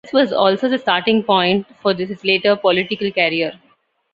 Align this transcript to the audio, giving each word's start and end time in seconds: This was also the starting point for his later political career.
This 0.05 0.13
was 0.13 0.33
also 0.33 0.67
the 0.67 0.79
starting 0.79 1.21
point 1.21 1.67
for 1.83 1.93
his 1.93 2.23
later 2.25 2.55
political 2.55 3.11
career. 3.11 3.53